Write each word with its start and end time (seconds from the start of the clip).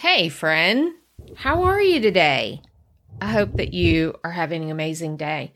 Hey, 0.00 0.30
friend, 0.30 0.94
how 1.36 1.64
are 1.64 1.82
you 1.82 2.00
today? 2.00 2.62
I 3.20 3.26
hope 3.26 3.58
that 3.58 3.74
you 3.74 4.14
are 4.24 4.30
having 4.30 4.64
an 4.64 4.70
amazing 4.70 5.18
day. 5.18 5.52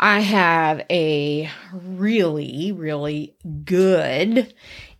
I 0.00 0.18
have 0.18 0.84
a 0.90 1.48
really, 1.72 2.72
really 2.72 3.36
good, 3.64 4.52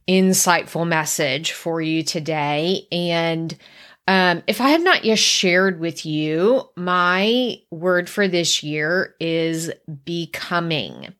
insightful 0.06 0.86
message 0.86 1.50
for 1.50 1.80
you 1.82 2.04
today. 2.04 2.86
And 2.92 3.58
um, 4.06 4.44
if 4.46 4.60
I 4.60 4.68
have 4.68 4.84
not 4.84 5.04
yet 5.04 5.18
shared 5.18 5.80
with 5.80 6.06
you, 6.06 6.62
my 6.76 7.56
word 7.72 8.08
for 8.08 8.28
this 8.28 8.62
year 8.62 9.16
is 9.18 9.72
becoming. 10.04 11.12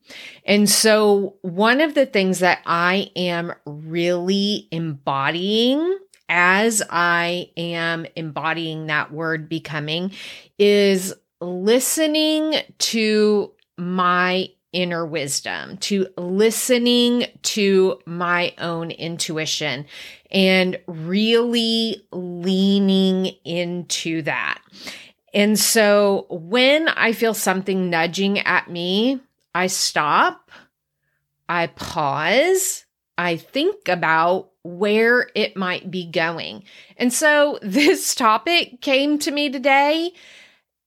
And 0.46 0.70
so, 0.70 1.38
one 1.42 1.80
of 1.80 1.94
the 1.94 2.06
things 2.06 2.38
that 2.38 2.60
I 2.66 3.10
am 3.16 3.52
really 3.66 4.68
embodying 4.70 5.98
as 6.28 6.82
I 6.90 7.50
am 7.56 8.06
embodying 8.16 8.86
that 8.86 9.12
word 9.12 9.48
becoming 9.48 10.12
is 10.58 11.14
listening 11.40 12.56
to 12.78 13.52
my 13.76 14.48
inner 14.72 15.06
wisdom, 15.06 15.76
to 15.78 16.08
listening 16.18 17.26
to 17.42 17.98
my 18.06 18.52
own 18.58 18.90
intuition 18.90 19.86
and 20.30 20.78
really 20.86 22.04
leaning 22.12 23.26
into 23.44 24.22
that. 24.22 24.60
And 25.32 25.58
so 25.58 26.26
when 26.28 26.88
I 26.88 27.12
feel 27.12 27.34
something 27.34 27.88
nudging 27.88 28.40
at 28.40 28.68
me, 28.68 29.20
I 29.54 29.68
stop, 29.68 30.50
I 31.48 31.68
pause, 31.68 32.84
I 33.16 33.36
think 33.36 33.88
about 33.88 34.50
where 34.62 35.28
it 35.34 35.56
might 35.56 35.90
be 35.90 36.10
going. 36.10 36.64
And 36.96 37.12
so 37.12 37.58
this 37.62 38.14
topic 38.14 38.80
came 38.80 39.18
to 39.20 39.30
me 39.30 39.50
today 39.50 40.12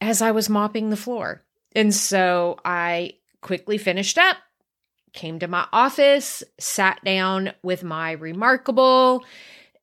as 0.02 0.22
I 0.22 0.32
was 0.32 0.50
mopping 0.50 0.90
the 0.90 0.98
floor. 0.98 1.44
And 1.76 1.94
so 1.94 2.58
I 2.66 3.14
quickly 3.42 3.78
finished 3.78 4.18
up, 4.18 4.38
came 5.14 5.40
to 5.40 5.48
my 5.48 5.68
office, 5.72 6.44
sat 6.60 7.04
down 7.04 7.54
with 7.62 7.84
my 7.84 8.12
remarkable, 8.12 9.24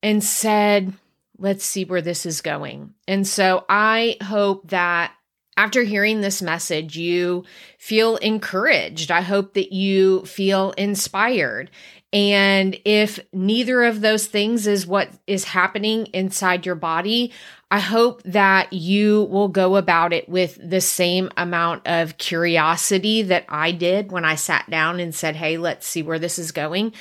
and 0.03 0.23
said, 0.23 0.93
Let's 1.37 1.65
see 1.65 1.85
where 1.85 2.03
this 2.03 2.27
is 2.27 2.43
going. 2.43 2.95
And 3.09 3.27
so 3.27 3.65
I 3.69 4.17
hope 4.23 4.69
that 4.71 5.13
after 5.57 5.83
hearing 5.83 6.21
this 6.21 6.43
message, 6.43 6.97
you 6.97 7.45
feel 7.79 8.17
encouraged. 8.17 9.11
I 9.11 9.21
hope 9.21 9.55
that 9.55 9.73
you 9.73 10.25
feel 10.27 10.73
inspired. 10.73 11.71
And 12.15 12.79
if 12.85 13.19
neither 13.33 13.83
of 13.83 14.01
those 14.01 14.29
things 14.29 14.69
is 14.69 14.87
what 14.87 15.11
is 15.27 15.43
happening 15.43 16.07
inside 16.07 16.65
your 16.65 16.77
body, 16.77 17.33
I 17.73 17.81
hope 17.81 18.23
that 18.23 18.73
you 18.73 19.25
will 19.25 19.49
go 19.49 19.75
about 19.75 20.13
it 20.13 20.29
with 20.29 20.57
the 20.63 20.81
same 20.81 21.29
amount 21.37 21.89
of 21.89 22.17
curiosity 22.17 23.23
that 23.23 23.47
I 23.49 23.73
did 23.73 24.13
when 24.13 24.25
I 24.25 24.37
sat 24.37 24.71
down 24.71 25.01
and 25.01 25.13
said, 25.13 25.35
Hey, 25.35 25.59
let's 25.59 25.89
see 25.89 26.05
where 26.05 26.21
this 26.21 26.39
is 26.39 26.53
going. 26.53 26.93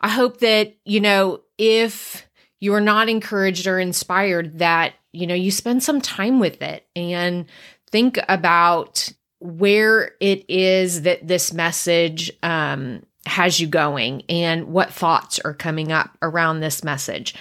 I 0.00 0.10
hope 0.10 0.40
that, 0.40 0.76
you 0.84 1.00
know, 1.00 1.40
if 1.56 2.26
you're 2.60 2.82
not 2.82 3.08
encouraged 3.08 3.66
or 3.66 3.80
inspired, 3.80 4.58
that, 4.58 4.92
you 5.12 5.26
know, 5.26 5.34
you 5.34 5.50
spend 5.50 5.82
some 5.82 6.02
time 6.02 6.40
with 6.40 6.60
it 6.60 6.86
and 6.94 7.46
think 7.90 8.18
about 8.28 9.10
where 9.38 10.12
it 10.20 10.44
is 10.50 11.02
that 11.02 11.26
this 11.26 11.54
message 11.54 12.30
um, 12.42 13.02
has 13.28 13.60
you 13.60 13.66
going 13.66 14.22
and 14.28 14.68
what 14.68 14.92
thoughts 14.92 15.38
are 15.40 15.54
coming 15.54 15.92
up 15.92 16.16
around 16.22 16.60
this 16.60 16.82
message. 16.82 17.34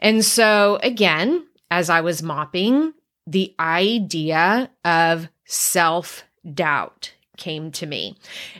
And 0.00 0.24
so, 0.24 0.78
again, 0.82 1.46
as 1.70 1.90
I 1.90 2.00
was 2.00 2.22
mopping, 2.22 2.92
the 3.26 3.54
idea 3.58 4.70
of 4.84 5.28
self 5.44 6.24
doubt 6.52 7.12
came 7.36 7.70
to 7.72 7.86
me. 7.86 8.16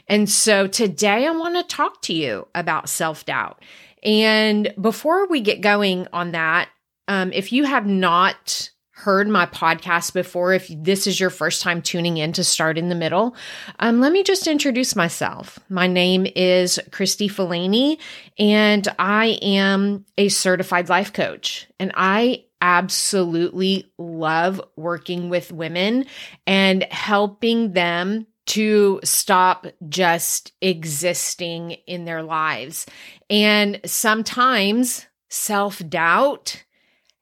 And 0.07 0.29
so 0.29 0.67
today 0.67 1.27
I 1.27 1.31
want 1.31 1.55
to 1.55 1.63
talk 1.63 2.01
to 2.03 2.13
you 2.13 2.47
about 2.55 2.89
self 2.89 3.25
doubt. 3.25 3.61
And 4.03 4.73
before 4.79 5.27
we 5.27 5.41
get 5.41 5.61
going 5.61 6.07
on 6.13 6.31
that, 6.31 6.69
um, 7.07 7.31
if 7.33 7.51
you 7.51 7.63
have 7.63 7.85
not 7.85 8.69
heard 8.95 9.27
my 9.27 9.45
podcast 9.45 10.13
before, 10.13 10.53
if 10.53 10.67
this 10.69 11.05
is 11.05 11.19
your 11.19 11.29
first 11.29 11.61
time 11.61 11.81
tuning 11.81 12.15
in 12.17 12.31
to 12.33 12.43
Start 12.43 12.77
in 12.77 12.87
the 12.87 12.95
Middle, 12.95 13.35
um, 13.79 13.99
let 13.99 14.13
me 14.13 14.23
just 14.23 14.47
introduce 14.47 14.95
myself. 14.95 15.59
My 15.67 15.85
name 15.85 16.25
is 16.33 16.79
Kristi 16.91 17.29
Falany, 17.29 17.99
and 18.39 18.87
I 18.97 19.37
am 19.41 20.05
a 20.17 20.29
certified 20.29 20.87
life 20.87 21.11
coach. 21.11 21.67
And 21.77 21.91
I 21.95 22.45
absolutely 22.61 23.91
love 23.97 24.61
working 24.77 25.29
with 25.29 25.51
women 25.51 26.05
and 26.47 26.83
helping 26.83 27.73
them 27.73 28.25
to 28.45 29.01
stop 29.03 29.67
just 29.89 30.53
existing 30.61 31.71
in 31.85 32.05
their 32.05 32.23
lives. 32.23 32.85
And 33.29 33.81
sometimes 33.85 35.05
self 35.29 35.81
doubt 35.89 36.63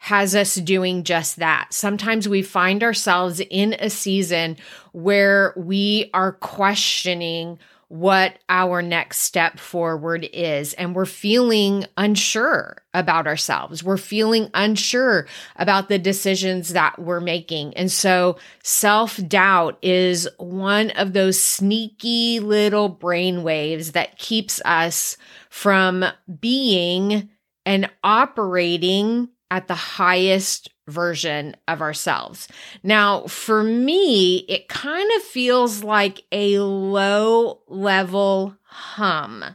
has 0.04 0.36
us 0.36 0.56
doing 0.56 1.06
just 1.06 1.38
that. 1.38 1.68
Sometimes 1.72 2.28
we 2.28 2.42
find 2.42 2.84
ourselves 2.84 3.40
in 3.50 3.74
a 3.80 3.90
season 3.90 4.58
where 4.92 5.54
we 5.56 6.10
are 6.14 6.34
questioning 6.34 7.58
what 7.88 8.38
our 8.50 8.82
next 8.82 9.20
step 9.20 9.58
forward 9.58 10.28
is. 10.34 10.74
And 10.74 10.94
we're 10.94 11.06
feeling 11.06 11.86
unsure 11.96 12.82
about 12.94 13.28
ourselves. 13.28 13.82
We're 13.82 13.96
feeling 13.96 14.50
unsure 14.54 15.26
about 15.56 15.88
the 15.88 16.00
decisions 16.00 16.74
that 16.74 17.00
we're 17.00 17.22
making. 17.22 17.74
And 17.78 17.90
so 17.90 18.36
self 18.62 19.26
doubt 19.26 19.78
is 19.82 20.28
one 20.38 20.92
of 20.92 21.14
those 21.14 21.42
sneaky 21.42 22.42
little 22.42 22.90
brain 22.90 23.42
waves 23.42 23.94
that 23.94 24.18
keeps 24.18 24.62
us 24.66 25.16
from 25.50 26.04
being 26.42 27.30
and 27.66 27.90
operating 28.04 29.30
at 29.54 29.68
the 29.68 29.76
highest 29.76 30.72
version 30.88 31.56
of 31.68 31.80
ourselves. 31.80 32.48
Now, 32.82 33.28
for 33.28 33.64
me, 33.64 34.38
it 34.50 34.68
kind 34.68 35.08
of 35.16 35.22
feels 35.22 35.84
like 35.84 36.24
a 36.32 36.58
low 36.58 37.62
level 37.68 38.58
hum 38.64 39.46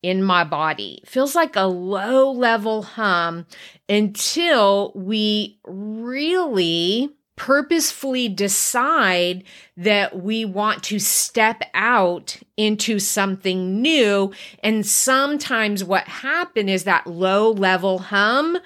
in 0.00 0.22
my 0.22 0.44
body. 0.44 1.00
It 1.02 1.08
feels 1.08 1.34
like 1.34 1.56
a 1.56 1.66
low 1.66 2.30
level 2.30 2.84
hum 2.84 3.46
until 3.88 4.92
we 4.94 5.58
really 5.64 7.10
purposefully 7.34 8.28
decide 8.28 9.42
that 9.76 10.22
we 10.22 10.44
want 10.44 10.84
to 10.84 11.00
step 11.00 11.62
out 11.74 12.36
into 12.56 13.00
something 13.00 13.82
new. 13.82 14.32
And 14.62 14.86
sometimes 14.86 15.82
what 15.82 16.06
happens 16.06 16.70
is 16.70 16.84
that 16.84 17.08
low 17.08 17.50
level 17.50 17.98
hum 17.98 18.58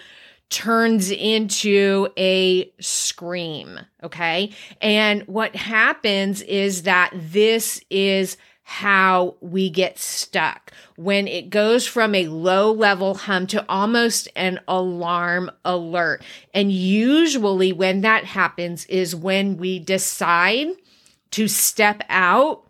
turns 0.51 1.11
into 1.11 2.09
a 2.17 2.71
scream. 2.81 3.81
Okay. 4.03 4.53
And 4.81 5.23
what 5.23 5.57
happens 5.57 6.43
is 6.43 6.83
that 6.83 7.13
this 7.15 7.81
is 7.91 8.37
how 8.69 9.37
we 9.41 9.71
get 9.71 9.97
stuck 9.97 10.73
when 10.97 11.29
it 11.29 11.51
goes 11.51 11.87
from 11.87 12.17
a 12.17 12.27
low 12.27 12.73
level 12.73 13.15
hum 13.15 13.47
to 13.47 13.65
almost 13.69 14.29
an 14.35 14.59
alarm 14.67 15.49
alert. 15.65 16.21
And 16.53 16.73
usually 16.73 17.73
when 17.73 18.01
that 18.01 18.25
happens 18.25 18.85
is 18.87 19.15
when 19.15 19.57
we 19.57 19.79
decide 19.79 20.69
to 21.31 21.47
step 21.47 22.03
out 22.09 22.67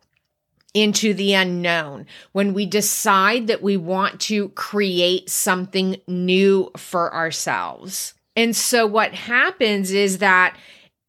into 0.77 1.15
the 1.15 1.33
unknown, 1.33 2.05
when 2.33 2.53
we 2.53 2.67
decide 2.67 3.47
that 3.47 3.63
we 3.63 3.79
want 3.79 4.21
to 4.21 4.51
create 4.51 5.31
something 5.31 5.97
new 6.07 6.71
for 6.77 7.15
ourselves. 7.15 8.13
And 8.37 8.55
so 8.55 8.87
what 8.87 9.15
happens 9.15 9.91
is 9.91 10.19
that 10.19 10.55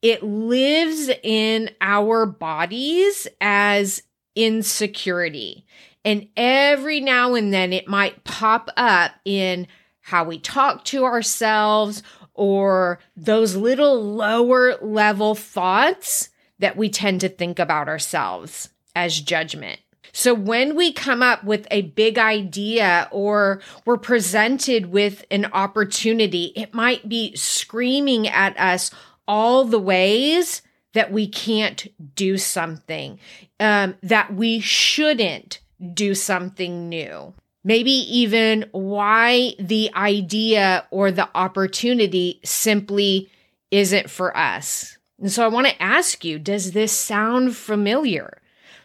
it 0.01 0.23
lives 0.23 1.09
in 1.21 1.69
our 1.81 2.25
bodies 2.25 3.27
as 3.41 4.01
insecurity. 4.35 5.65
And 6.05 6.29
every 6.37 7.01
now 7.01 7.33
and 7.33 7.53
then 7.53 7.73
it 7.73 7.89
might 7.89 8.23
pop 8.23 8.69
up 8.77 9.11
in 9.25 9.67
how 9.99 10.23
we 10.23 10.39
talk 10.39 10.85
to 10.85 11.03
ourselves, 11.03 12.03
or 12.33 12.99
those 13.17 13.57
little 13.57 14.01
lower 14.15 14.77
level 14.77 15.35
thoughts 15.35 16.29
that 16.59 16.77
we 16.77 16.87
tend 16.87 17.19
to 17.19 17.27
think 17.27 17.59
about 17.59 17.89
ourselves 17.89 18.69
as 18.97 19.21
judgment. 19.21 19.79
So 20.11 20.33
when 20.33 20.75
we 20.75 20.91
come 20.91 21.21
up 21.21 21.43
with 21.43 21.67
a 21.69 21.83
big 21.83 22.17
idea 22.17 23.07
or 23.11 23.61
we're 23.85 23.97
presented 23.97 24.87
with 24.87 25.23
an 25.29 25.45
opportunity, 25.53 26.51
it 26.55 26.73
might 26.73 27.07
be 27.07 27.35
screaming 27.35 28.27
at 28.27 28.57
us 28.59 28.89
all 29.27 29.63
the 29.63 29.79
ways 29.79 30.63
that 30.93 31.11
we 31.11 31.27
can't 31.27 31.85
do 32.15 32.39
something, 32.39 33.19
um, 33.59 33.95
that 34.01 34.33
we 34.33 34.59
shouldn't 34.59 35.59
do 35.93 36.15
something 36.15 36.89
new. 36.89 37.35
Maybe 37.63 37.91
even 37.91 38.65
why 38.71 39.53
the 39.59 39.91
idea 39.93 40.87
or 40.89 41.11
the 41.11 41.29
opportunity 41.35 42.39
simply 42.43 43.29
isn't 43.69 44.09
for 44.09 44.35
us. 44.35 44.97
And 45.19 45.31
so 45.31 45.43
I 45.43 45.49
want 45.49 45.67
to 45.67 45.81
ask 45.81 46.25
you, 46.25 46.39
does 46.39 46.71
this 46.71 46.91
sound 46.91 47.55
familiar? 47.55 48.41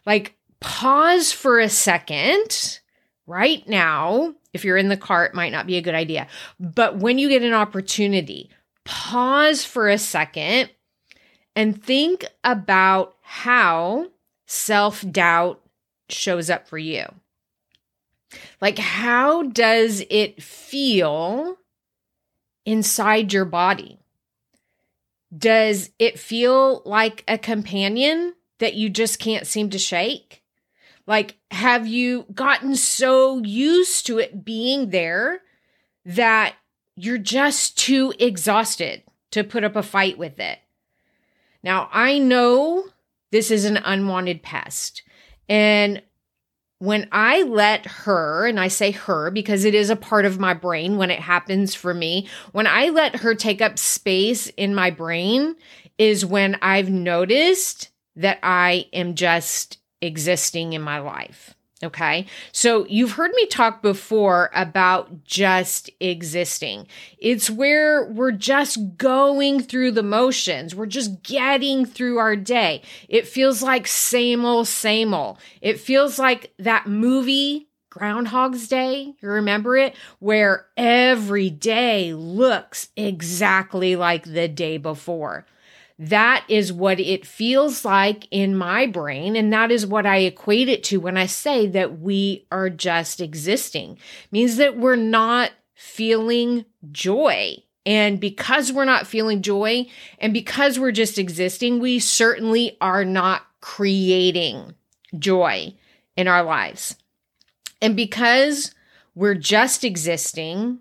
Like, 0.07 0.37
pause 0.61 1.33
for 1.33 1.59
a 1.59 1.69
second 1.69 2.81
right 3.27 3.67
now. 3.69 4.35
If 4.53 4.65
you're 4.65 4.77
in 4.77 4.89
the 4.89 4.97
car, 4.97 5.25
it 5.25 5.35
might 5.35 5.53
not 5.53 5.67
be 5.67 5.77
a 5.77 5.83
good 5.83 5.95
idea. 5.95 6.27
But 6.61 6.99
when 6.99 7.19
you 7.19 7.29
get 7.29 7.43
an 7.43 7.55
opportunity, 7.55 8.51
pause 8.85 9.65
for 9.65 9.89
a 9.89 9.99
second 9.99 10.71
and 11.55 11.83
think 11.83 12.25
about 12.45 13.17
how 13.23 14.09
self 14.47 15.05
doubt 15.11 15.61
shows 16.09 16.51
up 16.51 16.69
for 16.69 16.79
you. 16.79 17.07
Like, 18.61 18.79
how 18.79 19.43
does 19.43 20.03
it 20.09 20.43
feel 20.43 21.57
inside 22.65 23.33
your 23.33 23.45
body? 23.45 23.99
Does 25.37 25.91
it 25.99 26.19
feel 26.19 26.83
like 26.85 27.25
a 27.27 27.39
companion 27.39 28.35
that 28.63 28.75
you 28.75 28.89
just 28.89 29.19
can't 29.19 29.45
seem 29.45 29.71
to 29.71 29.79
shake? 29.79 30.45
Like, 31.05 31.37
have 31.51 31.85
you 31.89 32.27
gotten 32.33 32.77
so 32.77 33.43
used 33.43 34.07
to 34.07 34.21
it 34.21 34.45
being 34.45 34.91
there 34.91 35.41
that 36.05 36.55
you're 36.95 37.19
just 37.19 37.77
too 37.77 38.15
exhausted 38.21 39.03
to 39.33 39.43
put 39.43 39.65
up 39.65 39.75
a 39.75 39.83
fight 39.83 40.17
with 40.17 40.39
it? 40.39 40.61
Now, 41.65 41.89
I 41.93 42.21
know 42.21 42.85
this 43.33 43.51
is 43.51 43.65
an 43.65 43.79
unwanted 43.79 44.45
pest. 44.45 45.03
And 45.49 46.01
when 46.79 47.09
I 47.11 47.43
let 47.43 47.85
her, 47.87 48.47
and 48.47 48.61
I 48.61 48.69
say 48.69 48.93
her 48.93 49.33
because 49.33 49.65
it 49.65 49.75
is 49.75 49.91
a 49.91 49.97
part 49.97 50.25
of 50.25 50.39
my 50.39 50.55
brain 50.55 50.99
when 50.99 51.11
it 51.11 51.19
happens 51.19 51.75
for 51.75 51.95
me, 51.95 52.29
when 52.53 52.69
I 52.69 52.91
let 52.91 53.17
her 53.17 53.35
take 53.35 53.61
up 53.61 53.77
space 53.77 54.47
in 54.57 54.73
my 54.73 54.91
brain, 54.91 55.57
is 55.99 56.25
when 56.25 56.57
I've 56.63 56.91
noticed 56.91 57.89
that 58.17 58.39
I 58.43 58.87
am 58.93 59.15
just 59.15 59.79
existing 60.01 60.73
in 60.73 60.83
my 60.83 60.99
life. 60.99 61.55
Okay. 61.85 62.27
So 62.53 62.87
you've 62.87 63.13
heard 63.13 63.33
me 63.35 63.47
talk 63.47 63.83
before 63.83 64.51
about 64.55 65.25
just 65.25 65.91
existing. 65.99 66.87
It's 67.19 67.51
where 67.51 68.05
we're 68.05 68.31
just 68.31 68.97
going 68.97 69.61
through 69.61 69.93
the 69.93 70.05
motions. 70.05 70.77
We're 70.77 70.87
just 70.87 71.25
getting 71.25 71.85
through 71.85 72.19
our 72.19 72.37
day. 72.37 72.83
It 73.09 73.27
feels 73.27 73.63
like 73.63 73.89
same 73.89 74.45
old, 74.45 74.69
same 74.69 75.13
old. 75.13 75.39
It 75.61 75.81
feels 75.81 76.21
like 76.21 76.53
that 76.59 76.87
movie 76.87 77.69
Groundhog's 77.91 78.69
Day, 78.69 79.15
you 79.21 79.29
remember 79.29 79.77
it? 79.77 79.95
Where 80.19 80.65
every 80.79 81.51
day 81.51 82.15
looks 82.15 82.89
exactly 82.97 83.97
like 83.97 84.25
the 84.25 84.49
day 84.49 84.79
before. 84.79 85.45
That 85.99 86.45
is 86.49 86.73
what 86.73 86.99
it 86.99 87.27
feels 87.27 87.85
like 87.85 88.27
in 88.31 88.57
my 88.57 88.87
brain. 88.87 89.37
And 89.37 89.53
that 89.53 89.71
is 89.71 89.87
what 89.87 90.07
I 90.07 90.19
equate 90.19 90.69
it 90.69 90.83
to 90.85 91.01
when 91.01 91.17
I 91.17 91.27
say 91.27 91.67
that 91.69 92.01
we 92.01 92.47
are 92.51 92.71
just 92.71 93.21
existing. 93.21 93.93
It 93.93 94.33
means 94.33 94.57
that 94.57 94.77
we're 94.77 94.97
not 94.97 95.53
feeling 95.75 96.65
joy. 96.91 97.57
And 97.85 98.21
because 98.21 98.73
we're 98.73 98.85
not 98.85 99.07
feeling 99.07 99.43
joy 99.43 99.87
and 100.19 100.33
because 100.33 100.79
we're 100.79 100.93
just 100.93 101.19
existing, 101.19 101.81
we 101.81 101.99
certainly 101.99 102.77
are 102.81 103.05
not 103.05 103.43
creating 103.61 104.75
joy 105.19 105.75
in 106.17 106.29
our 106.29 106.43
lives. 106.43 106.97
And 107.81 107.97
because 107.97 108.73
we're 109.15 109.35
just 109.35 109.83
existing, 109.85 110.79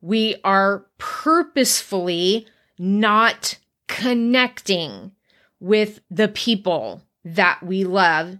we 0.00 0.36
are 0.42 0.86
purposefully 0.96 2.46
not 2.78 3.58
connecting 3.90 5.10
with 5.58 6.00
the 6.10 6.28
people 6.28 7.02
that 7.24 7.60
we 7.60 7.82
love 7.82 8.38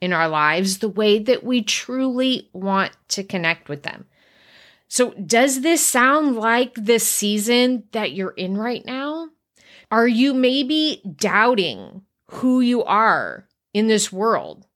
in 0.00 0.12
our 0.12 0.28
lives 0.28 0.78
the 0.78 0.88
way 0.88 1.20
that 1.20 1.44
we 1.44 1.62
truly 1.62 2.50
want 2.52 2.90
to 3.06 3.22
connect 3.22 3.68
with 3.68 3.84
them. 3.84 4.06
So, 4.88 5.12
does 5.12 5.60
this 5.60 5.86
sound 5.86 6.34
like 6.36 6.74
the 6.74 6.98
season 6.98 7.84
that 7.92 8.12
you're 8.12 8.30
in 8.30 8.56
right 8.56 8.84
now? 8.84 9.28
Are 9.90 10.08
you 10.08 10.34
maybe 10.34 11.00
doubting 11.16 12.02
who 12.32 12.60
you 12.60 12.82
are 12.82 13.46
in 13.72 13.86
this 13.86 14.10
world, 14.10 14.66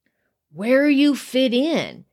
where 0.52 0.88
you 0.88 1.16
fit 1.16 1.52
in? 1.52 2.04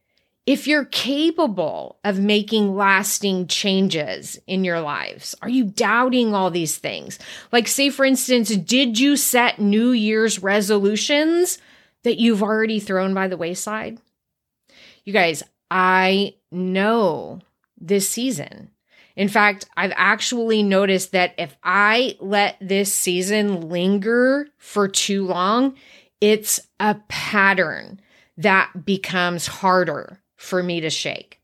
If 0.49 0.65
you're 0.65 0.85
capable 0.85 1.99
of 2.03 2.19
making 2.19 2.75
lasting 2.75 3.45
changes 3.45 4.39
in 4.47 4.63
your 4.63 4.81
lives, 4.81 5.35
are 5.43 5.47
you 5.47 5.63
doubting 5.63 6.33
all 6.33 6.49
these 6.49 6.75
things? 6.75 7.19
Like, 7.51 7.67
say, 7.67 7.91
for 7.91 8.03
instance, 8.03 8.49
did 8.55 8.99
you 8.99 9.15
set 9.15 9.59
New 9.59 9.91
Year's 9.91 10.41
resolutions 10.41 11.59
that 12.03 12.17
you've 12.17 12.41
already 12.41 12.79
thrown 12.79 13.13
by 13.13 13.27
the 13.27 13.37
wayside? 13.37 13.99
You 15.05 15.13
guys, 15.13 15.43
I 15.69 16.33
know 16.51 17.41
this 17.79 18.09
season. 18.09 18.71
In 19.15 19.29
fact, 19.29 19.69
I've 19.77 19.93
actually 19.95 20.63
noticed 20.63 21.11
that 21.11 21.35
if 21.37 21.55
I 21.63 22.17
let 22.19 22.57
this 22.59 22.91
season 22.91 23.69
linger 23.69 24.47
for 24.57 24.87
too 24.87 25.27
long, 25.27 25.75
it's 26.19 26.59
a 26.79 26.95
pattern 27.07 28.01
that 28.35 28.83
becomes 28.83 29.45
harder 29.45 30.19
for 30.39 30.63
me 30.63 30.79
to 30.79 30.89
shake. 30.89 31.41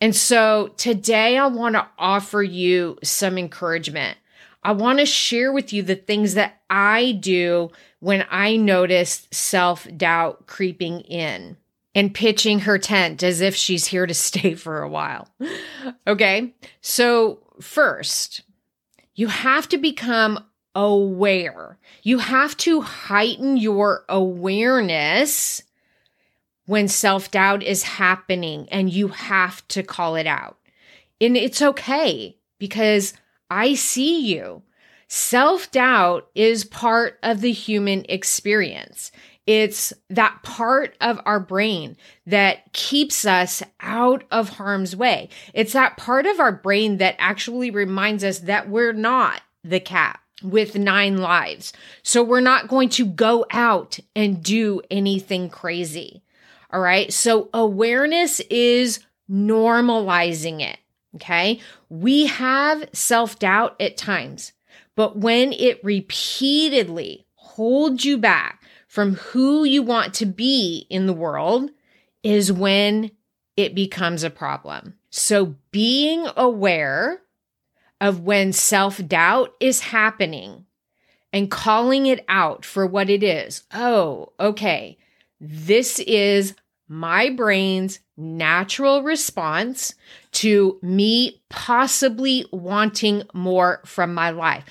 And 0.00 0.14
so 0.14 0.68
today 0.76 1.36
I 1.36 1.46
want 1.46 1.74
to 1.74 1.86
offer 1.98 2.42
you 2.42 2.98
some 3.02 3.38
encouragement. 3.38 4.18
I 4.62 4.72
want 4.72 4.98
to 4.98 5.06
share 5.06 5.52
with 5.52 5.72
you 5.72 5.82
the 5.82 5.96
things 5.96 6.34
that 6.34 6.60
I 6.68 7.12
do 7.12 7.70
when 7.98 8.26
I 8.30 8.56
notice 8.56 9.26
self 9.30 9.88
doubt 9.96 10.46
creeping 10.46 11.00
in 11.00 11.56
and 11.94 12.14
pitching 12.14 12.60
her 12.60 12.78
tent 12.78 13.22
as 13.22 13.40
if 13.40 13.56
she's 13.56 13.86
here 13.86 14.06
to 14.06 14.14
stay 14.28 14.54
for 14.54 14.82
a 14.82 14.88
while. 14.88 15.28
okay. 16.06 16.54
So, 16.82 17.40
first, 17.60 18.42
you 19.14 19.28
have 19.28 19.68
to 19.70 19.78
become 19.78 20.44
aware. 20.74 21.78
You 22.02 22.18
have 22.18 22.56
to 22.58 22.82
heighten 22.82 23.56
your 23.56 24.04
awareness 24.08 25.62
when 26.70 26.86
self 26.86 27.32
doubt 27.32 27.64
is 27.64 27.82
happening 27.82 28.68
and 28.70 28.92
you 28.92 29.08
have 29.08 29.66
to 29.66 29.82
call 29.82 30.14
it 30.14 30.28
out. 30.28 30.56
And 31.20 31.36
it's 31.36 31.60
okay 31.60 32.36
because 32.60 33.12
I 33.50 33.74
see 33.74 34.20
you. 34.20 34.62
Self 35.08 35.72
doubt 35.72 36.28
is 36.36 36.62
part 36.64 37.18
of 37.24 37.40
the 37.40 37.50
human 37.50 38.06
experience. 38.08 39.10
It's 39.48 39.92
that 40.10 40.44
part 40.44 40.96
of 41.00 41.20
our 41.24 41.40
brain 41.40 41.96
that 42.24 42.72
keeps 42.72 43.24
us 43.24 43.64
out 43.80 44.22
of 44.30 44.50
harm's 44.50 44.94
way. 44.94 45.28
It's 45.52 45.72
that 45.72 45.96
part 45.96 46.24
of 46.24 46.38
our 46.38 46.52
brain 46.52 46.98
that 46.98 47.16
actually 47.18 47.72
reminds 47.72 48.22
us 48.22 48.38
that 48.40 48.68
we're 48.68 48.92
not 48.92 49.42
the 49.64 49.80
cat 49.80 50.20
with 50.40 50.76
nine 50.78 51.16
lives. 51.16 51.72
So 52.04 52.22
we're 52.22 52.38
not 52.38 52.68
going 52.68 52.90
to 52.90 53.06
go 53.06 53.44
out 53.50 53.98
and 54.14 54.40
do 54.40 54.82
anything 54.88 55.48
crazy. 55.48 56.22
All 56.72 56.80
right. 56.80 57.12
So 57.12 57.48
awareness 57.52 58.40
is 58.50 59.00
normalizing 59.30 60.60
it. 60.60 60.78
Okay. 61.16 61.60
We 61.88 62.26
have 62.26 62.88
self 62.92 63.38
doubt 63.38 63.80
at 63.80 63.96
times, 63.96 64.52
but 64.94 65.16
when 65.18 65.52
it 65.52 65.82
repeatedly 65.82 67.26
holds 67.34 68.04
you 68.04 68.16
back 68.18 68.62
from 68.86 69.14
who 69.14 69.64
you 69.64 69.82
want 69.82 70.14
to 70.14 70.26
be 70.26 70.86
in 70.88 71.06
the 71.06 71.12
world 71.12 71.70
is 72.22 72.52
when 72.52 73.10
it 73.56 73.74
becomes 73.74 74.22
a 74.22 74.30
problem. 74.30 74.94
So 75.10 75.56
being 75.70 76.26
aware 76.36 77.20
of 78.00 78.20
when 78.20 78.52
self 78.52 79.04
doubt 79.06 79.54
is 79.60 79.80
happening 79.80 80.66
and 81.32 81.50
calling 81.50 82.06
it 82.06 82.24
out 82.28 82.64
for 82.64 82.86
what 82.86 83.10
it 83.10 83.22
is. 83.22 83.64
Oh, 83.72 84.32
okay. 84.38 84.98
This 85.40 85.98
is 86.00 86.54
my 86.90 87.30
brain's 87.30 88.00
natural 88.16 89.04
response 89.04 89.94
to 90.32 90.76
me 90.82 91.40
possibly 91.48 92.44
wanting 92.52 93.22
more 93.32 93.80
from 93.86 94.12
my 94.12 94.30
life, 94.30 94.64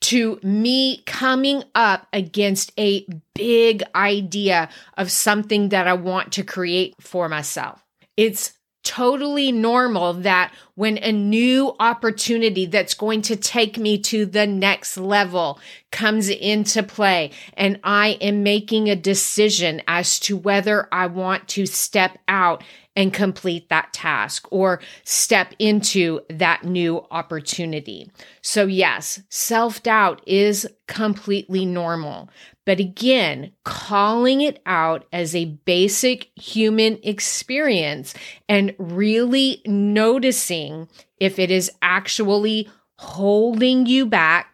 to 0.00 0.38
me 0.44 1.02
coming 1.06 1.64
up 1.74 2.06
against 2.12 2.70
a 2.78 3.04
big 3.34 3.82
idea 3.96 4.68
of 4.96 5.10
something 5.10 5.70
that 5.70 5.88
I 5.88 5.94
want 5.94 6.32
to 6.34 6.44
create 6.44 6.94
for 7.00 7.28
myself. 7.28 7.84
It's 8.16 8.55
totally 8.86 9.50
normal 9.50 10.12
that 10.14 10.54
when 10.76 10.96
a 10.98 11.10
new 11.10 11.74
opportunity 11.80 12.66
that's 12.66 12.94
going 12.94 13.20
to 13.20 13.34
take 13.34 13.76
me 13.78 13.98
to 13.98 14.24
the 14.24 14.46
next 14.46 14.96
level 14.96 15.58
comes 15.90 16.28
into 16.28 16.84
play 16.84 17.32
and 17.54 17.80
I 17.82 18.10
am 18.20 18.44
making 18.44 18.88
a 18.88 18.94
decision 18.94 19.82
as 19.88 20.20
to 20.20 20.36
whether 20.36 20.88
I 20.92 21.08
want 21.08 21.48
to 21.48 21.66
step 21.66 22.16
out 22.28 22.62
and 22.94 23.12
complete 23.12 23.68
that 23.68 23.92
task 23.92 24.46
or 24.50 24.80
step 25.02 25.52
into 25.58 26.20
that 26.30 26.64
new 26.64 27.04
opportunity. 27.10 28.10
So 28.40 28.66
yes, 28.66 29.20
self 29.28 29.82
doubt 29.82 30.22
is 30.26 30.66
completely 30.86 31.66
normal. 31.66 32.30
But 32.66 32.80
again, 32.80 33.52
calling 33.64 34.40
it 34.40 34.60
out 34.66 35.06
as 35.12 35.34
a 35.34 35.44
basic 35.64 36.30
human 36.34 36.98
experience 37.04 38.12
and 38.48 38.74
really 38.76 39.62
noticing 39.66 40.88
if 41.18 41.38
it 41.38 41.50
is 41.50 41.70
actually 41.80 42.68
holding 42.98 43.86
you 43.86 44.04
back 44.04 44.52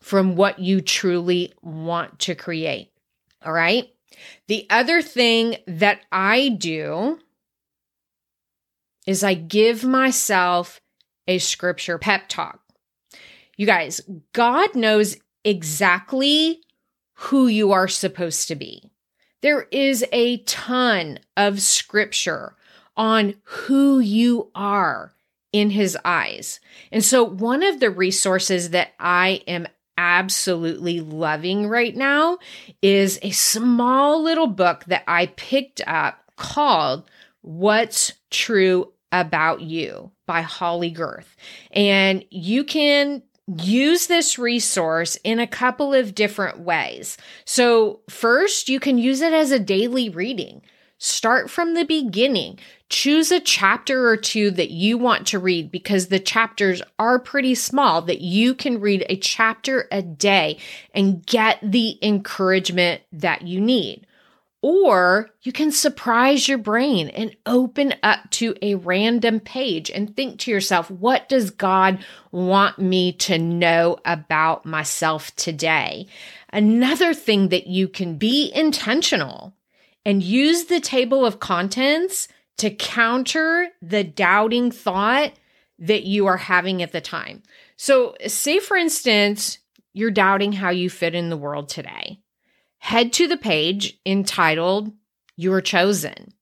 from 0.00 0.34
what 0.34 0.58
you 0.58 0.80
truly 0.80 1.52
want 1.62 2.18
to 2.18 2.34
create. 2.34 2.90
All 3.44 3.52
right. 3.52 3.88
The 4.48 4.66
other 4.68 5.00
thing 5.00 5.56
that 5.68 6.00
I 6.10 6.48
do 6.48 7.20
is 9.06 9.22
I 9.22 9.34
give 9.34 9.84
myself 9.84 10.80
a 11.28 11.38
scripture 11.38 11.98
pep 11.98 12.28
talk. 12.28 12.60
You 13.56 13.66
guys, 13.66 14.00
God 14.32 14.74
knows 14.74 15.16
exactly 15.44 16.60
who 17.22 17.46
you 17.46 17.70
are 17.70 17.88
supposed 17.88 18.48
to 18.48 18.56
be. 18.56 18.90
There 19.42 19.62
is 19.70 20.04
a 20.12 20.38
ton 20.38 21.20
of 21.36 21.62
scripture 21.62 22.56
on 22.96 23.34
who 23.44 24.00
you 24.00 24.50
are 24.54 25.14
in 25.52 25.70
his 25.70 25.96
eyes. 26.04 26.58
And 26.90 27.04
so, 27.04 27.22
one 27.22 27.62
of 27.62 27.78
the 27.78 27.90
resources 27.90 28.70
that 28.70 28.92
I 28.98 29.42
am 29.46 29.68
absolutely 29.96 31.00
loving 31.00 31.68
right 31.68 31.94
now 31.94 32.38
is 32.80 33.18
a 33.22 33.30
small 33.30 34.22
little 34.22 34.48
book 34.48 34.84
that 34.86 35.04
I 35.06 35.26
picked 35.26 35.80
up 35.86 36.18
called 36.36 37.08
What's 37.42 38.14
True 38.30 38.92
About 39.12 39.60
You 39.60 40.10
by 40.26 40.42
Holley 40.42 40.90
Gerth. 40.90 41.36
And 41.70 42.24
you 42.30 42.64
can 42.64 43.22
use 43.46 44.06
this 44.06 44.38
resource 44.38 45.16
in 45.24 45.38
a 45.38 45.46
couple 45.46 45.92
of 45.92 46.14
different 46.14 46.60
ways. 46.60 47.16
So, 47.44 48.00
first, 48.08 48.68
you 48.68 48.78
can 48.78 48.98
use 48.98 49.20
it 49.20 49.32
as 49.32 49.50
a 49.50 49.58
daily 49.58 50.08
reading. 50.08 50.62
Start 50.98 51.50
from 51.50 51.74
the 51.74 51.84
beginning. 51.84 52.60
Choose 52.88 53.32
a 53.32 53.40
chapter 53.40 54.06
or 54.06 54.16
two 54.16 54.52
that 54.52 54.70
you 54.70 54.96
want 54.96 55.26
to 55.28 55.40
read 55.40 55.72
because 55.72 56.06
the 56.06 56.20
chapters 56.20 56.80
are 56.96 57.18
pretty 57.18 57.56
small, 57.56 58.02
that 58.02 58.20
you 58.20 58.54
can 58.54 58.80
read 58.80 59.04
a 59.08 59.16
chapter 59.16 59.88
a 59.90 60.00
day 60.00 60.58
and 60.94 61.26
get 61.26 61.58
the 61.60 61.98
encouragement 62.02 63.02
that 63.12 63.42
you 63.42 63.60
need. 63.60 64.06
Or 64.62 65.30
you 65.42 65.50
can 65.50 65.72
surprise 65.72 66.46
your 66.46 66.58
brain 66.58 67.08
and 67.08 67.36
open 67.46 67.94
up 68.04 68.30
to 68.30 68.54
a 68.62 68.76
random 68.76 69.40
page 69.40 69.90
and 69.90 70.14
think 70.14 70.38
to 70.40 70.52
yourself, 70.52 70.88
what 70.88 71.28
does 71.28 71.50
God 71.50 72.04
want 72.30 72.78
me 72.78 73.12
to 73.14 73.38
know 73.38 73.98
about 74.04 74.64
myself 74.64 75.34
today? 75.34 76.06
Another 76.52 77.12
thing 77.12 77.48
that 77.48 77.66
you 77.66 77.88
can 77.88 78.18
be 78.18 78.52
intentional 78.54 79.52
and 80.06 80.22
use 80.22 80.66
the 80.66 80.80
table 80.80 81.26
of 81.26 81.40
contents 81.40 82.28
to 82.58 82.70
counter 82.70 83.68
the 83.82 84.04
doubting 84.04 84.70
thought 84.70 85.32
that 85.80 86.04
you 86.04 86.26
are 86.26 86.36
having 86.36 86.82
at 86.82 86.92
the 86.92 87.00
time. 87.00 87.42
So, 87.76 88.14
say 88.28 88.60
for 88.60 88.76
instance, 88.76 89.58
you're 89.92 90.12
doubting 90.12 90.52
how 90.52 90.70
you 90.70 90.88
fit 90.88 91.16
in 91.16 91.30
the 91.30 91.36
world 91.36 91.68
today 91.68 92.21
head 92.82 93.12
to 93.12 93.28
the 93.28 93.36
page 93.36 93.96
entitled 94.04 94.90
You're 95.36 95.60
Chosen. 95.60 96.34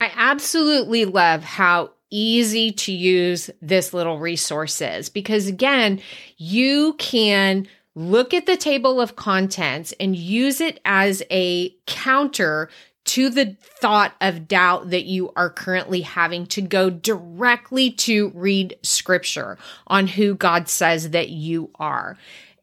I 0.00 0.10
absolutely 0.16 1.04
love 1.04 1.44
how 1.44 1.90
easy 2.08 2.72
to 2.72 2.90
use 2.90 3.50
this 3.60 3.92
little 3.92 4.18
resource 4.18 4.80
is 4.80 5.10
because, 5.10 5.46
again, 5.46 6.00
you 6.38 6.94
can 6.94 7.68
look 7.94 8.32
at 8.32 8.46
the 8.46 8.56
table 8.56 8.98
of 8.98 9.14
contents 9.14 9.92
and 10.00 10.16
use 10.16 10.62
it 10.62 10.80
as 10.86 11.22
a 11.30 11.68
counter 11.86 12.70
to 13.04 13.28
the 13.28 13.54
thought 13.60 14.14
of 14.22 14.48
doubt 14.48 14.88
that 14.88 15.04
you 15.04 15.34
are 15.36 15.50
currently 15.50 16.00
having 16.00 16.46
to 16.46 16.62
go 16.62 16.88
directly 16.88 17.90
to 17.90 18.32
read 18.34 18.74
scripture 18.82 19.58
on 19.88 20.06
who 20.06 20.34
God 20.34 20.70
says 20.70 21.10
that 21.10 21.28
you 21.28 21.68
are. 21.74 22.16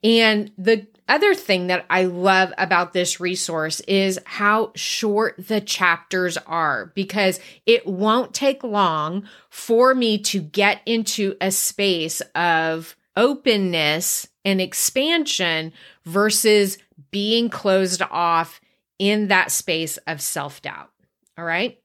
And 0.04 0.51
the 0.58 0.88
other 1.12 1.36
thing 1.36 1.68
that 1.68 1.86
I 1.89 2.06
love 2.06 2.53
about 2.58 2.94
this 2.94 3.20
resource 3.20 3.82
is 3.82 4.18
how 4.24 4.72
short 4.75 5.36
the 5.38 5.60
chapters 5.60 6.38
are 6.38 6.94
because 6.96 7.41
it 7.65 7.86
won't 7.86 8.34
take 8.34 8.63
long 8.63 9.27
for 9.50 9.94
me 9.94 10.20
to 10.20 10.39
get 10.39 10.82
into 10.86 11.36
a 11.41 11.51
space 11.51 12.22
of 12.34 12.96
openness 13.18 14.30
and 14.46 14.62
expansion 14.62 15.74
versus 16.06 16.77
being 17.12 17.50
closed 17.50 18.01
off 18.10 18.62
in 18.98 19.27
that 19.27 19.51
space 19.51 19.98
of 20.08 20.22
self 20.22 20.62
doubt. 20.62 20.91
All 21.38 21.44
right. 21.44 21.77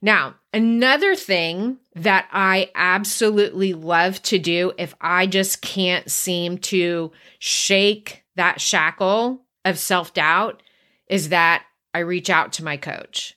Now, 0.00 0.36
another 0.54 1.14
thing 1.14 1.78
that 1.96 2.28
I 2.32 2.70
absolutely 2.74 3.74
love 3.74 4.22
to 4.22 4.38
do 4.38 4.72
if 4.78 4.94
I 5.02 5.26
just 5.26 5.60
can't 5.60 6.10
seem 6.10 6.56
to 6.58 7.12
shake 7.38 8.23
that 8.36 8.60
shackle 8.60 9.44
of 9.64 9.78
self 9.78 10.14
doubt 10.14 10.62
is 11.08 11.30
that 11.30 11.64
I 11.92 12.00
reach 12.00 12.30
out 12.30 12.52
to 12.54 12.64
my 12.64 12.76
coach. 12.76 13.36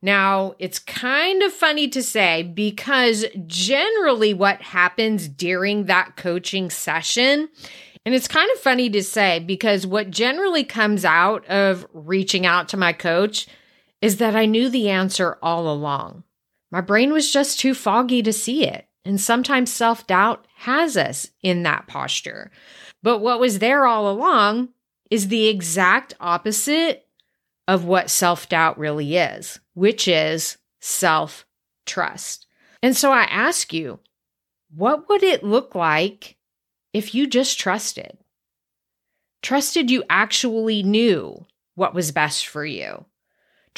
Now, 0.00 0.54
it's 0.58 0.78
kind 0.78 1.42
of 1.42 1.52
funny 1.52 1.88
to 1.88 2.02
say 2.02 2.44
because 2.44 3.24
generally 3.46 4.32
what 4.32 4.62
happens 4.62 5.28
during 5.28 5.84
that 5.84 6.16
coaching 6.16 6.70
session, 6.70 7.48
and 8.06 8.14
it's 8.14 8.28
kind 8.28 8.48
of 8.52 8.60
funny 8.60 8.88
to 8.90 9.02
say 9.02 9.40
because 9.40 9.86
what 9.86 10.10
generally 10.10 10.62
comes 10.62 11.04
out 11.04 11.44
of 11.46 11.86
reaching 11.92 12.46
out 12.46 12.68
to 12.68 12.76
my 12.76 12.92
coach 12.92 13.48
is 14.00 14.18
that 14.18 14.36
I 14.36 14.46
knew 14.46 14.68
the 14.68 14.88
answer 14.88 15.36
all 15.42 15.70
along. 15.70 16.22
My 16.70 16.80
brain 16.80 17.12
was 17.12 17.32
just 17.32 17.58
too 17.58 17.74
foggy 17.74 18.22
to 18.22 18.32
see 18.32 18.64
it. 18.64 18.87
And 19.08 19.18
sometimes 19.18 19.72
self 19.72 20.06
doubt 20.06 20.44
has 20.56 20.94
us 20.94 21.30
in 21.42 21.62
that 21.62 21.86
posture. 21.86 22.50
But 23.02 23.20
what 23.20 23.40
was 23.40 23.58
there 23.58 23.86
all 23.86 24.10
along 24.10 24.68
is 25.10 25.28
the 25.28 25.48
exact 25.48 26.12
opposite 26.20 27.06
of 27.66 27.86
what 27.86 28.10
self 28.10 28.50
doubt 28.50 28.78
really 28.78 29.16
is, 29.16 29.60
which 29.72 30.08
is 30.08 30.58
self 30.80 31.46
trust. 31.86 32.46
And 32.82 32.94
so 32.94 33.10
I 33.10 33.22
ask 33.22 33.72
you, 33.72 33.98
what 34.76 35.08
would 35.08 35.22
it 35.22 35.42
look 35.42 35.74
like 35.74 36.36
if 36.92 37.14
you 37.14 37.26
just 37.26 37.58
trusted? 37.58 38.18
Trusted 39.40 39.90
you 39.90 40.04
actually 40.10 40.82
knew 40.82 41.46
what 41.76 41.94
was 41.94 42.12
best 42.12 42.46
for 42.46 42.66
you. 42.66 43.06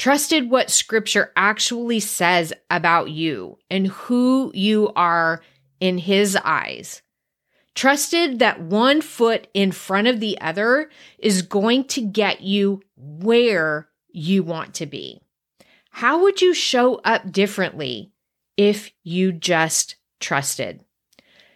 Trusted 0.01 0.49
what 0.49 0.71
scripture 0.71 1.31
actually 1.35 1.99
says 1.99 2.53
about 2.71 3.11
you 3.11 3.59
and 3.69 3.85
who 3.85 4.51
you 4.55 4.91
are 4.95 5.43
in 5.79 5.99
his 5.99 6.35
eyes 6.35 7.03
trusted 7.75 8.39
that 8.39 8.59
one 8.59 8.99
foot 8.99 9.47
in 9.53 9.71
front 9.71 10.07
of 10.07 10.19
the 10.19 10.41
other 10.41 10.89
is 11.19 11.43
going 11.43 11.83
to 11.83 12.01
get 12.01 12.41
you 12.41 12.81
where 12.97 13.89
you 14.11 14.41
want 14.41 14.73
to 14.73 14.87
be. 14.87 15.21
How 15.91 16.23
would 16.23 16.41
you 16.41 16.55
show 16.55 16.95
up 17.03 17.31
differently 17.31 18.11
if 18.57 18.89
you 19.03 19.31
just 19.31 19.97
trusted? 20.19 20.83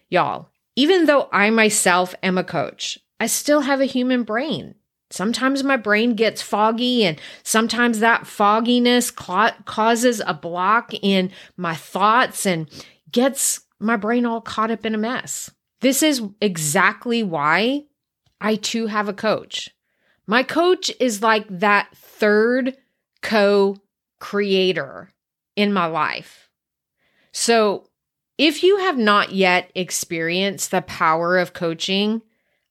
Y'all, 0.07 0.49
even 0.75 1.07
though 1.07 1.29
I 1.31 1.49
myself 1.49 2.13
am 2.21 2.37
a 2.37 2.43
coach, 2.43 2.99
I 3.19 3.25
still 3.25 3.61
have 3.61 3.81
a 3.81 3.85
human 3.85 4.21
brain. 4.21 4.75
Sometimes 5.15 5.63
my 5.63 5.77
brain 5.77 6.15
gets 6.15 6.41
foggy, 6.41 7.05
and 7.05 7.19
sometimes 7.41 7.99
that 7.99 8.27
fogginess 8.27 9.11
causes 9.11 10.21
a 10.25 10.33
block 10.33 10.93
in 11.01 11.31
my 11.55 11.73
thoughts 11.73 12.45
and 12.45 12.69
gets 13.13 13.61
my 13.79 13.95
brain 13.95 14.25
all 14.25 14.41
caught 14.41 14.71
up 14.71 14.85
in 14.85 14.93
a 14.93 14.97
mess. 14.97 15.49
This 15.79 16.03
is 16.03 16.21
exactly 16.41 17.23
why 17.23 17.85
I 18.41 18.55
too 18.55 18.87
have 18.87 19.07
a 19.07 19.13
coach. 19.13 19.69
My 20.27 20.43
coach 20.43 20.91
is 20.99 21.21
like 21.21 21.45
that 21.49 21.95
third 21.95 22.75
co 23.21 23.77
creator 24.19 25.11
in 25.55 25.71
my 25.71 25.85
life. 25.85 26.49
So, 27.31 27.87
if 28.37 28.63
you 28.63 28.79
have 28.79 28.97
not 28.97 29.31
yet 29.31 29.71
experienced 29.75 30.71
the 30.71 30.81
power 30.81 31.37
of 31.37 31.53
coaching, 31.53 32.21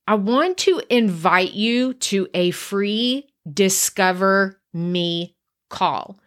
I 0.06 0.16
want 0.16 0.58
to 0.58 0.82
invite 0.90 1.54
you 1.54 1.94
to 1.94 2.28
a 2.34 2.50
free 2.50 3.28
Discover 3.50 4.60
Me 4.72 5.34
call 5.70 6.18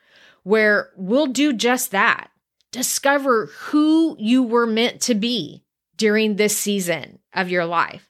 where 0.44 0.92
we'll 0.96 1.28
do 1.28 1.52
just 1.54 1.92
that. 1.92 2.30
Discover 2.72 3.48
who 3.48 4.16
you 4.18 4.44
were 4.44 4.66
meant 4.66 5.02
to 5.02 5.16
be 5.16 5.64
during 5.98 6.36
this 6.36 6.58
season 6.58 7.20
of 7.34 7.50
your 7.50 7.66
life. 7.66 8.10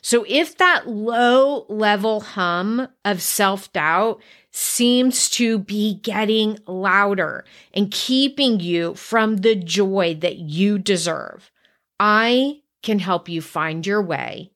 So 0.00 0.24
if 0.28 0.56
that 0.58 0.88
low 0.88 1.66
level 1.68 2.20
hum 2.20 2.88
of 3.04 3.20
self 3.20 3.72
doubt 3.72 4.22
seems 4.52 5.28
to 5.30 5.58
be 5.58 5.94
getting 5.94 6.58
louder 6.66 7.44
and 7.72 7.90
keeping 7.90 8.60
you 8.60 8.94
from 8.94 9.38
the 9.38 9.54
joy 9.56 10.16
that 10.20 10.36
you 10.36 10.78
deserve, 10.78 11.50
I 11.98 12.62
can 12.82 13.00
help 13.00 13.28
you 13.28 13.42
find 13.42 13.86
your 13.86 14.02
way 14.02 14.52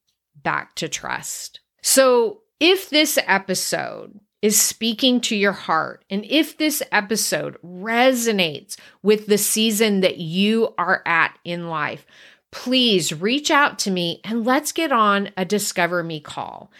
back 0.49 0.75
to 0.75 0.88
trust. 0.88 1.61
So 1.83 2.40
if 2.59 2.88
this 2.88 3.19
episode 3.26 4.19
is 4.40 4.59
speaking 4.59 5.21
to 5.21 5.37
your 5.37 5.52
heart, 5.52 6.07
and 6.09 6.25
if 6.25 6.57
this 6.57 6.83
episode 6.90 7.59
resonates 7.62 8.78
with 9.02 9.26
the 9.26 9.37
season 9.37 10.00
that 10.00 10.17
you 10.17 10.73
are 10.78 11.02
at 11.05 11.38
in 11.45 11.69
life, 11.69 12.07
please 12.50 13.12
reach 13.12 13.50
out 13.50 13.78
to 13.81 13.90
me 13.90 14.23
and 14.25 14.47
let's 14.47 14.73
get 14.73 14.90
on 14.90 15.28
a 15.37 15.45
Discover 15.45 16.02
Me 16.02 16.19
call. 16.19 16.73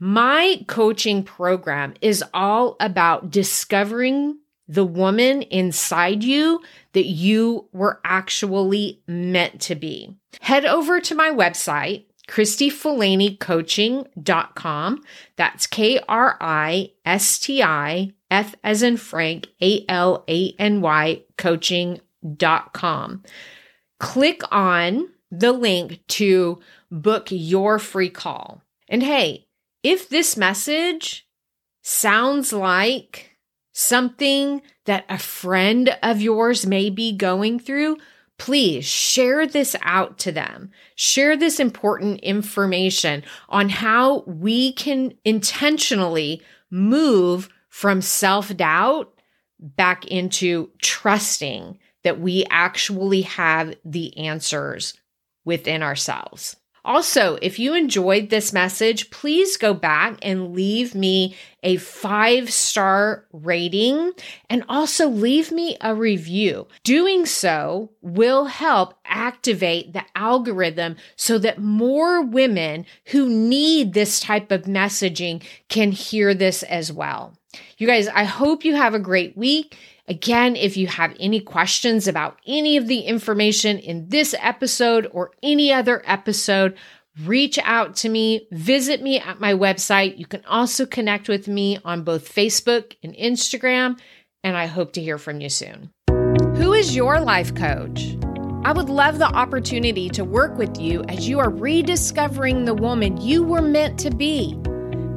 My 0.00 0.64
coaching 0.66 1.22
program 1.22 1.92
is 2.00 2.24
all 2.32 2.74
about 2.80 3.30
discovering 3.30 4.38
the 4.66 4.86
woman 4.86 5.42
inside 5.42 6.24
you 6.24 6.62
that 6.94 7.04
you 7.04 7.68
were 7.72 8.00
actually 8.02 9.02
meant 9.06 9.60
to 9.60 9.74
be. 9.74 10.16
Head 10.40 10.64
over 10.64 11.00
to 11.00 11.14
my 11.14 11.28
website, 11.28 12.06
KristiFalanyCoaching.com. 12.30 15.02
That's 15.34 15.66
K 15.66 15.98
R 16.08 16.36
I 16.40 16.92
S 17.04 17.40
T 17.40 17.60
I 17.60 18.12
F 18.30 18.54
as 18.62 18.84
in 18.84 18.96
Frank, 18.96 19.48
A 19.60 19.84
L 19.88 20.22
A 20.28 20.54
N 20.58 20.80
Y 20.80 21.24
coaching.com. 21.36 23.24
Click 23.98 24.42
on 24.52 25.08
the 25.32 25.52
link 25.52 26.00
to 26.06 26.60
book 26.90 27.28
your 27.30 27.78
free 27.80 28.10
call. 28.10 28.62
And 28.88 29.02
hey, 29.02 29.48
if 29.82 30.08
this 30.08 30.36
message 30.36 31.26
sounds 31.82 32.52
like 32.52 33.36
something 33.72 34.62
that 34.84 35.04
a 35.08 35.18
friend 35.18 35.96
of 36.02 36.20
yours 36.20 36.64
may 36.64 36.90
be 36.90 37.10
going 37.12 37.58
through, 37.58 37.96
please 38.40 38.86
share 38.86 39.46
this 39.46 39.76
out 39.82 40.16
to 40.16 40.32
them. 40.32 40.70
Share 40.94 41.36
this 41.36 41.60
important 41.60 42.20
information 42.20 43.22
on 43.50 43.68
how 43.68 44.20
we 44.20 44.72
can 44.72 45.12
intentionally 45.26 46.42
move 46.70 47.50
from 47.68 48.00
self 48.00 48.56
doubt 48.56 49.12
back 49.60 50.06
into 50.06 50.70
trusting 50.80 51.78
that 52.02 52.18
we 52.18 52.46
actually 52.50 53.20
have 53.22 53.74
the 53.84 54.16
answers 54.16 54.94
within 55.44 55.82
ourselves. 55.82 56.56
Also, 56.90 57.38
if 57.40 57.60
you 57.60 57.72
enjoyed 57.72 58.30
this 58.30 58.52
message, 58.52 59.10
please 59.10 59.56
go 59.56 59.72
back 59.72 60.18
and 60.22 60.52
leave 60.52 60.92
me 60.92 61.36
a 61.62 61.76
five 61.76 62.52
star 62.52 63.26
rating 63.32 64.10
and 64.48 64.64
also 64.68 65.08
leave 65.08 65.52
me 65.52 65.76
a 65.80 65.94
review. 65.94 66.66
Doing 66.82 67.26
so 67.26 67.92
will 68.02 68.46
help 68.46 68.94
activate 69.04 69.92
the 69.92 70.04
algorithm 70.16 70.96
so 71.14 71.38
that 71.38 71.62
more 71.62 72.22
women 72.22 72.84
who 73.12 73.28
need 73.28 73.92
this 73.92 74.18
type 74.18 74.50
of 74.50 74.62
messaging 74.62 75.44
can 75.68 75.92
hear 75.92 76.34
this 76.34 76.64
as 76.64 76.92
well. 76.92 77.38
You 77.78 77.86
guys, 77.86 78.08
I 78.08 78.24
hope 78.24 78.64
you 78.64 78.74
have 78.74 78.94
a 78.94 78.98
great 78.98 79.36
week. 79.36 79.76
Again, 80.08 80.56
if 80.56 80.76
you 80.76 80.86
have 80.86 81.14
any 81.20 81.40
questions 81.40 82.08
about 82.08 82.38
any 82.46 82.76
of 82.76 82.88
the 82.88 83.00
information 83.00 83.78
in 83.78 84.08
this 84.08 84.34
episode 84.40 85.08
or 85.12 85.30
any 85.42 85.72
other 85.72 86.02
episode, 86.04 86.76
reach 87.24 87.58
out 87.62 87.96
to 87.96 88.08
me, 88.08 88.46
visit 88.50 89.02
me 89.02 89.18
at 89.18 89.40
my 89.40 89.54
website. 89.54 90.18
You 90.18 90.26
can 90.26 90.44
also 90.46 90.86
connect 90.86 91.28
with 91.28 91.48
me 91.48 91.78
on 91.84 92.02
both 92.02 92.32
Facebook 92.32 92.96
and 93.02 93.14
Instagram, 93.14 93.98
and 94.42 94.56
I 94.56 94.66
hope 94.66 94.92
to 94.94 95.02
hear 95.02 95.18
from 95.18 95.40
you 95.40 95.48
soon. 95.48 95.90
Who 96.56 96.72
is 96.72 96.96
your 96.96 97.20
life 97.20 97.54
coach? 97.54 98.16
I 98.62 98.72
would 98.72 98.90
love 98.90 99.18
the 99.18 99.34
opportunity 99.34 100.10
to 100.10 100.24
work 100.24 100.58
with 100.58 100.78
you 100.78 101.02
as 101.04 101.26
you 101.28 101.38
are 101.38 101.48
rediscovering 101.48 102.64
the 102.64 102.74
woman 102.74 103.18
you 103.20 103.42
were 103.42 103.62
meant 103.62 103.98
to 104.00 104.10
be. 104.10 104.54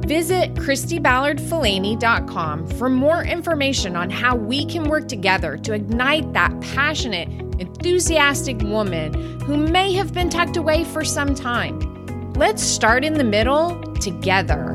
Visit 0.06 0.54
KristiBallardFalany.com 0.54 2.66
for 2.66 2.90
more 2.90 3.24
information 3.24 3.96
on 3.96 4.10
how 4.10 4.36
we 4.36 4.66
can 4.66 4.84
work 4.84 5.08
together 5.08 5.56
to 5.58 5.72
ignite 5.72 6.30
that 6.34 6.60
passionate, 6.60 7.28
enthusiastic 7.58 8.60
woman 8.60 9.40
who 9.40 9.56
may 9.56 9.94
have 9.94 10.12
been 10.12 10.28
tucked 10.28 10.58
away 10.58 10.84
for 10.84 11.04
some 11.04 11.34
time. 11.34 12.34
Let's 12.34 12.62
start 12.62 13.02
in 13.02 13.14
the 13.14 13.24
middle 13.24 13.80
together. 13.94 14.74